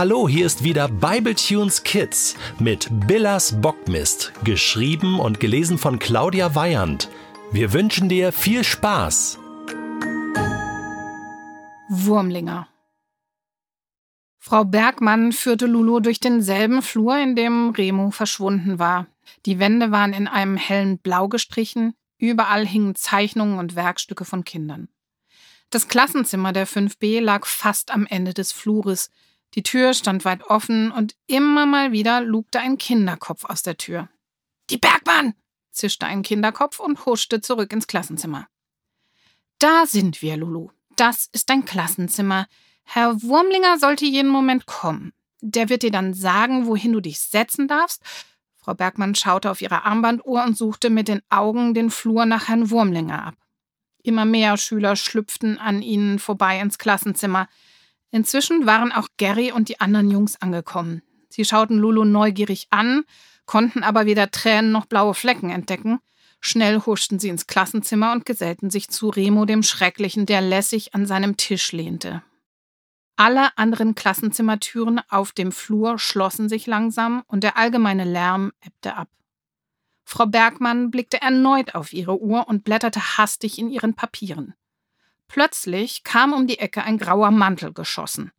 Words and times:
Hallo, 0.00 0.26
hier 0.26 0.46
ist 0.46 0.64
wieder 0.64 0.88
Bibletunes 0.88 1.82
Kids 1.82 2.34
mit 2.58 2.88
Billas 3.06 3.60
Bockmist, 3.60 4.32
geschrieben 4.44 5.20
und 5.20 5.40
gelesen 5.40 5.76
von 5.76 5.98
Claudia 5.98 6.54
Weyand. 6.54 7.10
Wir 7.52 7.74
wünschen 7.74 8.08
dir 8.08 8.32
viel 8.32 8.64
Spaß. 8.64 9.38
Wurmlinger. 11.90 12.66
Frau 14.38 14.64
Bergmann 14.64 15.32
führte 15.32 15.66
Lulu 15.66 16.00
durch 16.00 16.18
denselben 16.18 16.80
Flur, 16.80 17.18
in 17.18 17.36
dem 17.36 17.68
Remo 17.68 18.10
verschwunden 18.10 18.78
war. 18.78 19.06
Die 19.44 19.58
Wände 19.58 19.90
waren 19.90 20.14
in 20.14 20.28
einem 20.28 20.56
hellen 20.56 20.96
Blau 20.96 21.28
gestrichen, 21.28 21.92
überall 22.16 22.66
hingen 22.66 22.94
Zeichnungen 22.94 23.58
und 23.58 23.76
Werkstücke 23.76 24.24
von 24.24 24.44
Kindern. 24.44 24.88
Das 25.68 25.88
Klassenzimmer 25.88 26.54
der 26.54 26.66
5b 26.66 27.20
lag 27.20 27.44
fast 27.44 27.90
am 27.90 28.06
Ende 28.06 28.32
des 28.32 28.50
Flures, 28.50 29.10
die 29.54 29.62
Tür 29.62 29.94
stand 29.94 30.24
weit 30.24 30.44
offen 30.44 30.92
und 30.92 31.16
immer 31.26 31.66
mal 31.66 31.92
wieder 31.92 32.20
lugte 32.20 32.60
ein 32.60 32.78
Kinderkopf 32.78 33.44
aus 33.44 33.62
der 33.62 33.76
Tür. 33.76 34.08
Die 34.70 34.78
Bergmann! 34.78 35.34
zischte 35.72 36.06
ein 36.06 36.22
Kinderkopf 36.22 36.78
und 36.78 37.06
huschte 37.06 37.40
zurück 37.40 37.72
ins 37.72 37.86
Klassenzimmer. 37.86 38.46
Da 39.58 39.86
sind 39.86 40.22
wir, 40.22 40.36
Lulu. 40.36 40.70
Das 40.96 41.28
ist 41.32 41.50
dein 41.50 41.64
Klassenzimmer. 41.64 42.46
Herr 42.84 43.22
Wurmlinger 43.22 43.78
sollte 43.78 44.04
jeden 44.04 44.30
Moment 44.30 44.66
kommen. 44.66 45.12
Der 45.40 45.68
wird 45.68 45.82
dir 45.82 45.90
dann 45.90 46.12
sagen, 46.12 46.66
wohin 46.66 46.92
du 46.92 47.00
dich 47.00 47.20
setzen 47.20 47.68
darfst. 47.68 48.02
Frau 48.56 48.74
Bergmann 48.74 49.14
schaute 49.14 49.50
auf 49.50 49.62
ihre 49.62 49.84
Armbanduhr 49.84 50.44
und 50.44 50.56
suchte 50.56 50.90
mit 50.90 51.08
den 51.08 51.22
Augen 51.30 51.72
den 51.72 51.90
Flur 51.90 52.26
nach 52.26 52.48
Herrn 52.48 52.70
Wurmlinger 52.70 53.24
ab. 53.24 53.34
Immer 54.02 54.24
mehr 54.24 54.56
Schüler 54.56 54.96
schlüpften 54.96 55.58
an 55.58 55.82
ihnen 55.82 56.18
vorbei 56.18 56.60
ins 56.60 56.78
Klassenzimmer. 56.78 57.48
Inzwischen 58.10 58.66
waren 58.66 58.92
auch 58.92 59.08
Gary 59.16 59.52
und 59.52 59.68
die 59.68 59.80
anderen 59.80 60.10
Jungs 60.10 60.40
angekommen. 60.40 61.02
Sie 61.28 61.44
schauten 61.44 61.78
Lulu 61.78 62.04
neugierig 62.04 62.66
an, 62.70 63.04
konnten 63.46 63.82
aber 63.82 64.06
weder 64.06 64.30
Tränen 64.30 64.72
noch 64.72 64.86
blaue 64.86 65.14
Flecken 65.14 65.50
entdecken. 65.50 66.00
Schnell 66.40 66.80
huschten 66.80 67.18
sie 67.18 67.28
ins 67.28 67.46
Klassenzimmer 67.46 68.12
und 68.12 68.26
gesellten 68.26 68.70
sich 68.70 68.88
zu 68.88 69.10
Remo 69.10 69.44
dem 69.44 69.62
Schrecklichen, 69.62 70.26
der 70.26 70.40
lässig 70.40 70.94
an 70.94 71.06
seinem 71.06 71.36
Tisch 71.36 71.72
lehnte. 71.72 72.22
Alle 73.16 73.56
anderen 73.58 73.94
Klassenzimmertüren 73.94 75.00
auf 75.10 75.32
dem 75.32 75.52
Flur 75.52 75.98
schlossen 75.98 76.48
sich 76.48 76.66
langsam 76.66 77.22
und 77.26 77.44
der 77.44 77.58
allgemeine 77.58 78.04
Lärm 78.04 78.52
ebbte 78.60 78.96
ab. 78.96 79.08
Frau 80.04 80.26
Bergmann 80.26 80.90
blickte 80.90 81.20
erneut 81.20 81.74
auf 81.74 81.92
ihre 81.92 82.18
Uhr 82.18 82.48
und 82.48 82.64
blätterte 82.64 83.18
hastig 83.18 83.58
in 83.58 83.70
ihren 83.70 83.94
Papieren. 83.94 84.54
Plötzlich 85.30 86.02
kam 86.02 86.32
um 86.32 86.48
die 86.48 86.58
Ecke 86.58 86.82
ein 86.82 86.98
grauer 86.98 87.30
Mantel 87.30 87.72
geschossen. 87.72 88.32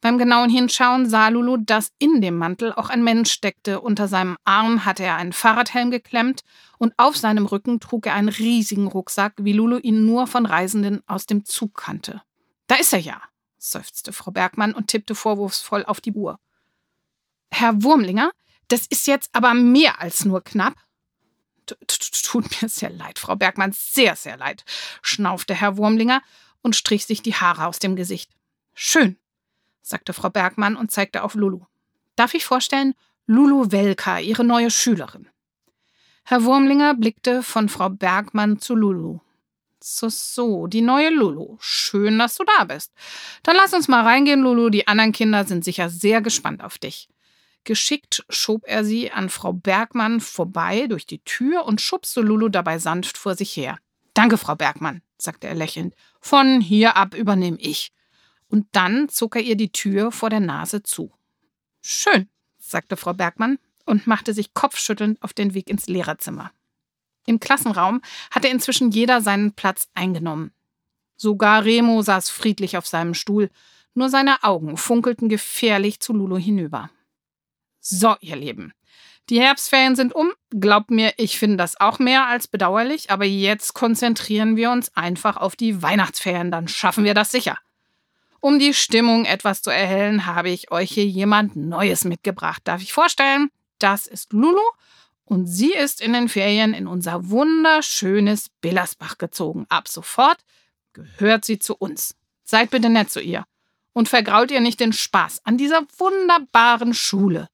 Beim 0.00 0.18
genauen 0.18 0.50
Hinschauen 0.50 1.08
sah 1.08 1.28
Lulu, 1.28 1.58
dass 1.58 1.92
in 2.00 2.20
dem 2.20 2.36
Mantel 2.36 2.72
auch 2.72 2.90
ein 2.90 3.04
Mensch 3.04 3.30
steckte. 3.30 3.80
Unter 3.80 4.08
seinem 4.08 4.36
Arm 4.42 4.84
hatte 4.84 5.04
er 5.04 5.14
einen 5.14 5.32
Fahrradhelm 5.32 5.92
geklemmt 5.92 6.42
und 6.78 6.94
auf 6.96 7.16
seinem 7.16 7.46
Rücken 7.46 7.78
trug 7.78 8.06
er 8.06 8.14
einen 8.14 8.28
riesigen 8.28 8.88
Rucksack, 8.88 9.34
wie 9.38 9.52
Lulu 9.52 9.78
ihn 9.78 10.04
nur 10.04 10.26
von 10.26 10.44
Reisenden 10.44 11.04
aus 11.06 11.26
dem 11.26 11.44
Zug 11.44 11.76
kannte. 11.76 12.22
Da 12.66 12.74
ist 12.74 12.92
er 12.92 12.98
ja, 12.98 13.22
seufzte 13.58 14.12
Frau 14.12 14.32
Bergmann 14.32 14.74
und 14.74 14.88
tippte 14.88 15.14
vorwurfsvoll 15.14 15.84
auf 15.84 16.00
die 16.00 16.12
Uhr. 16.12 16.40
Herr 17.52 17.84
Wurmlinger, 17.84 18.32
das 18.66 18.88
ist 18.88 19.06
jetzt 19.06 19.30
aber 19.32 19.54
mehr 19.54 20.00
als 20.00 20.24
nur 20.24 20.42
knapp. 20.42 20.74
Tut 21.66 22.62
mir 22.62 22.68
sehr 22.68 22.90
leid, 22.90 23.18
Frau 23.18 23.36
Bergmann, 23.36 23.72
sehr, 23.72 24.16
sehr 24.16 24.36
leid, 24.36 24.64
schnaufte 25.02 25.54
Herr 25.54 25.76
Wurmlinger 25.76 26.22
und 26.62 26.76
strich 26.76 27.06
sich 27.06 27.22
die 27.22 27.34
Haare 27.34 27.66
aus 27.66 27.78
dem 27.78 27.96
Gesicht. 27.96 28.30
Schön, 28.74 29.16
sagte 29.82 30.12
Frau 30.12 30.30
Bergmann 30.30 30.76
und 30.76 30.90
zeigte 30.90 31.22
auf 31.22 31.34
Lulu. 31.34 31.66
Darf 32.16 32.34
ich 32.34 32.44
vorstellen, 32.44 32.94
Lulu 33.26 33.70
Welka, 33.70 34.18
Ihre 34.18 34.44
neue 34.44 34.70
Schülerin. 34.70 35.28
Herr 36.24 36.44
Wurmlinger 36.44 36.94
blickte 36.94 37.42
von 37.42 37.68
Frau 37.68 37.88
Bergmann 37.88 38.58
zu 38.58 38.74
Lulu. 38.74 39.20
So, 39.82 40.08
so, 40.08 40.68
die 40.68 40.80
neue 40.80 41.10
Lulu. 41.10 41.56
Schön, 41.60 42.18
dass 42.18 42.36
du 42.36 42.44
da 42.44 42.64
bist. 42.64 42.92
Dann 43.42 43.56
lass 43.56 43.74
uns 43.74 43.88
mal 43.88 44.02
reingehen, 44.02 44.40
Lulu. 44.40 44.70
Die 44.70 44.86
anderen 44.86 45.10
Kinder 45.10 45.44
sind 45.44 45.64
sicher 45.64 45.88
sehr 45.88 46.20
gespannt 46.20 46.62
auf 46.62 46.78
dich. 46.78 47.08
Geschickt 47.64 48.24
schob 48.28 48.64
er 48.66 48.84
sie 48.84 49.12
an 49.12 49.28
Frau 49.28 49.52
Bergmann 49.52 50.20
vorbei 50.20 50.86
durch 50.88 51.06
die 51.06 51.20
Tür 51.20 51.64
und 51.64 51.80
schubste 51.80 52.20
Lulu 52.20 52.48
dabei 52.48 52.78
sanft 52.78 53.16
vor 53.16 53.36
sich 53.36 53.56
her. 53.56 53.78
Danke, 54.14 54.36
Frau 54.36 54.56
Bergmann, 54.56 55.02
sagte 55.16 55.46
er 55.46 55.54
lächelnd. 55.54 55.94
Von 56.20 56.60
hier 56.60 56.96
ab 56.96 57.14
übernehme 57.14 57.58
ich. 57.58 57.92
Und 58.48 58.66
dann 58.72 59.08
zog 59.08 59.36
er 59.36 59.42
ihr 59.42 59.56
die 59.56 59.72
Tür 59.72 60.12
vor 60.12 60.28
der 60.28 60.40
Nase 60.40 60.82
zu. 60.82 61.12
Schön, 61.80 62.28
sagte 62.58 62.96
Frau 62.96 63.14
Bergmann 63.14 63.58
und 63.86 64.06
machte 64.06 64.34
sich 64.34 64.54
kopfschüttelnd 64.54 65.22
auf 65.22 65.32
den 65.32 65.54
Weg 65.54 65.70
ins 65.70 65.86
Lehrerzimmer. 65.86 66.52
Im 67.26 67.40
Klassenraum 67.40 68.02
hatte 68.30 68.48
inzwischen 68.48 68.90
jeder 68.90 69.20
seinen 69.20 69.52
Platz 69.52 69.88
eingenommen. 69.94 70.52
Sogar 71.16 71.64
Remo 71.64 72.02
saß 72.02 72.30
friedlich 72.30 72.76
auf 72.76 72.86
seinem 72.86 73.14
Stuhl, 73.14 73.50
nur 73.94 74.08
seine 74.08 74.42
Augen 74.42 74.76
funkelten 74.76 75.28
gefährlich 75.28 76.00
zu 76.00 76.12
Lulu 76.12 76.36
hinüber. 76.36 76.90
So, 77.84 78.14
ihr 78.20 78.36
Lieben. 78.36 78.72
Die 79.28 79.40
Herbstferien 79.40 79.96
sind 79.96 80.14
um. 80.14 80.30
Glaubt 80.50 80.92
mir, 80.92 81.14
ich 81.16 81.36
finde 81.36 81.56
das 81.56 81.80
auch 81.80 81.98
mehr 81.98 82.28
als 82.28 82.46
bedauerlich, 82.46 83.10
aber 83.10 83.24
jetzt 83.24 83.74
konzentrieren 83.74 84.54
wir 84.54 84.70
uns 84.70 84.96
einfach 84.96 85.36
auf 85.36 85.56
die 85.56 85.82
Weihnachtsferien, 85.82 86.52
dann 86.52 86.68
schaffen 86.68 87.02
wir 87.02 87.14
das 87.14 87.32
sicher. 87.32 87.58
Um 88.40 88.60
die 88.60 88.72
Stimmung 88.72 89.24
etwas 89.24 89.62
zu 89.62 89.70
erhellen, 89.70 90.26
habe 90.26 90.50
ich 90.50 90.70
euch 90.70 90.92
hier 90.92 91.06
jemand 91.06 91.56
Neues 91.56 92.04
mitgebracht. 92.04 92.62
Darf 92.64 92.82
ich 92.82 92.92
vorstellen? 92.92 93.50
Das 93.80 94.06
ist 94.06 94.32
Lulu 94.32 94.62
und 95.24 95.46
sie 95.46 95.72
ist 95.72 96.00
in 96.00 96.12
den 96.12 96.28
Ferien 96.28 96.74
in 96.74 96.86
unser 96.86 97.30
wunderschönes 97.30 98.48
Billersbach 98.60 99.18
gezogen. 99.18 99.66
Ab 99.68 99.88
sofort 99.88 100.38
gehört 100.92 101.44
sie 101.44 101.58
zu 101.58 101.74
uns. 101.74 102.14
Seid 102.44 102.70
bitte 102.70 102.90
nett 102.90 103.10
zu 103.10 103.20
ihr 103.20 103.44
und 103.92 104.08
vergrault 104.08 104.52
ihr 104.52 104.60
nicht 104.60 104.78
den 104.78 104.92
Spaß 104.92 105.40
an 105.44 105.58
dieser 105.58 105.82
wunderbaren 105.98 106.94
Schule. 106.94 107.48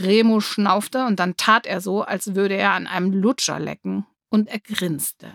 Remo 0.00 0.40
schnaufte 0.40 1.04
und 1.04 1.18
dann 1.20 1.36
tat 1.36 1.66
er 1.66 1.80
so, 1.80 2.02
als 2.02 2.34
würde 2.34 2.54
er 2.56 2.72
an 2.72 2.86
einem 2.86 3.12
Lutscher 3.12 3.58
lecken, 3.58 4.06
und 4.30 4.48
er 4.48 4.60
grinste. 4.60 5.32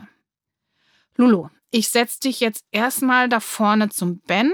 Lulu, 1.15 1.49
ich 1.71 1.89
setz 1.89 2.19
dich 2.19 2.39
jetzt 2.39 2.65
erstmal 2.71 3.29
da 3.29 3.39
vorne 3.39 3.89
zum 3.89 4.19
Ben. 4.19 4.51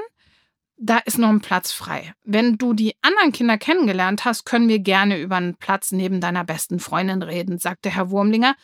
Da 0.78 0.98
ist 1.00 1.18
noch 1.18 1.30
ein 1.30 1.42
Platz 1.42 1.74
frei. 1.74 2.14
Wenn 2.24 2.58
du 2.58 2.74
die 2.74 2.96
anderen 3.02 3.34
Kinder 3.34 3.58
kennengelernt 3.58 4.24
hast, 4.24 4.46
können 4.46 4.70
wir 4.70 4.80
gerne 4.80 5.20
über 5.20 5.36
einen 5.36 5.56
Platz 5.56 5.92
neben 5.92 6.22
deiner 6.22 6.46
besten 6.46 6.80
Freundin 6.80 7.22
reden, 7.22 7.60
sagte 7.60 7.90
Herr 7.90 8.10
Wurmlinger 8.10 8.56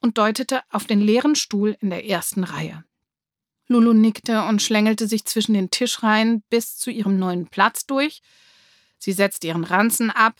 und 0.00 0.18
deutete 0.18 0.62
auf 0.70 0.86
den 0.86 1.00
leeren 1.00 1.34
Stuhl 1.34 1.76
in 1.80 1.90
der 1.90 2.06
ersten 2.06 2.44
Reihe. 2.44 2.84
Lulu 3.66 3.92
nickte 3.92 4.44
und 4.44 4.62
schlängelte 4.62 5.08
sich 5.08 5.24
zwischen 5.24 5.54
den 5.54 5.70
Tischreihen 5.70 6.44
bis 6.50 6.76
zu 6.76 6.90
ihrem 6.90 7.18
neuen 7.18 7.48
Platz 7.48 7.86
durch. 7.86 8.20
Sie 8.98 9.12
setzte 9.12 9.48
ihren 9.48 9.64
Ranzen 9.64 10.10
ab, 10.10 10.36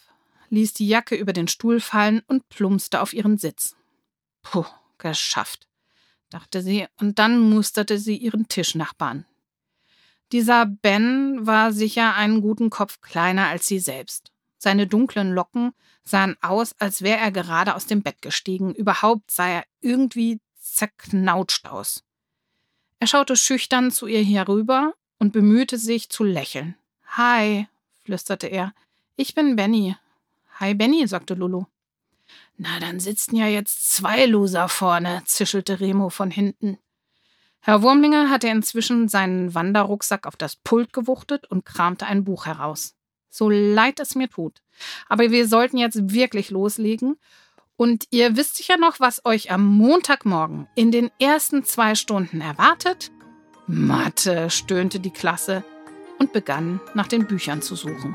ließ 0.50 0.74
die 0.74 0.88
Jacke 0.88 1.14
über 1.14 1.32
den 1.32 1.48
Stuhl 1.48 1.80
fallen 1.80 2.22
und 2.26 2.48
plumpste 2.48 3.00
auf 3.00 3.12
ihren 3.12 3.38
Sitz. 3.38 3.76
Puh, 4.42 4.66
geschafft, 4.98 5.68
dachte 6.30 6.62
sie, 6.62 6.86
und 7.00 7.18
dann 7.18 7.38
musterte 7.38 7.98
sie 7.98 8.16
ihren 8.16 8.48
Tischnachbarn. 8.48 9.24
Dieser 10.32 10.66
Ben 10.66 11.46
war 11.46 11.72
sicher 11.72 12.14
einen 12.14 12.40
guten 12.40 12.70
Kopf 12.70 13.00
kleiner 13.00 13.46
als 13.46 13.66
sie 13.66 13.78
selbst. 13.78 14.32
Seine 14.58 14.86
dunklen 14.86 15.32
Locken 15.32 15.72
sahen 16.04 16.36
aus, 16.40 16.74
als 16.78 17.02
wäre 17.02 17.18
er 17.18 17.30
gerade 17.30 17.74
aus 17.74 17.86
dem 17.86 18.02
Bett 18.02 18.22
gestiegen. 18.22 18.74
Überhaupt 18.74 19.30
sah 19.30 19.48
er 19.48 19.64
irgendwie 19.80 20.40
zerknautscht 20.58 21.66
aus. 21.66 22.02
Er 22.98 23.06
schaute 23.06 23.36
schüchtern 23.36 23.90
zu 23.90 24.06
ihr 24.06 24.24
herüber 24.24 24.94
und 25.18 25.32
bemühte 25.32 25.78
sich 25.78 26.08
zu 26.08 26.24
lächeln. 26.24 26.74
Hi, 27.08 27.68
flüsterte 28.04 28.46
er. 28.46 28.74
Ich 29.16 29.34
bin 29.34 29.56
Benny. 29.56 29.96
Hi 30.60 30.74
Benny, 30.74 31.06
sagte 31.08 31.34
Lulu. 31.34 31.64
Na, 32.56 32.78
dann 32.78 33.00
sitzen 33.00 33.34
ja 33.34 33.46
jetzt 33.48 33.92
zwei 33.92 34.26
Loser 34.26 34.68
vorne, 34.68 35.22
zischelte 35.24 35.80
Remo 35.80 36.10
von 36.10 36.30
hinten. 36.30 36.78
Herr 37.60 37.82
Wurmlinger 37.82 38.30
hatte 38.30 38.48
inzwischen 38.48 39.08
seinen 39.08 39.54
Wanderrucksack 39.54 40.26
auf 40.26 40.36
das 40.36 40.54
Pult 40.54 40.92
gewuchtet 40.92 41.50
und 41.50 41.64
kramte 41.64 42.06
ein 42.06 42.22
Buch 42.22 42.46
heraus. 42.46 42.94
So 43.30 43.50
leid 43.50 43.98
es 43.98 44.14
mir 44.14 44.28
tut. 44.28 44.62
Aber 45.08 45.30
wir 45.30 45.48
sollten 45.48 45.76
jetzt 45.76 46.12
wirklich 46.12 46.50
loslegen. 46.50 47.16
Und 47.76 48.04
ihr 48.10 48.36
wisst 48.36 48.56
sicher 48.56 48.76
noch, 48.76 49.00
was 49.00 49.24
euch 49.24 49.50
am 49.50 49.64
Montagmorgen 49.66 50.68
in 50.76 50.92
den 50.92 51.10
ersten 51.18 51.64
zwei 51.64 51.96
Stunden 51.96 52.40
erwartet? 52.40 53.10
Mathe, 53.66 54.50
stöhnte 54.50 55.00
die 55.00 55.10
Klasse 55.10 55.64
und 56.20 56.32
begann 56.32 56.80
nach 56.94 57.08
den 57.08 57.26
Büchern 57.26 57.62
zu 57.62 57.74
suchen. 57.74 58.14